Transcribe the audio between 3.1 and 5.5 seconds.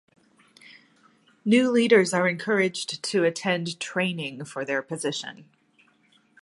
attend training for their position.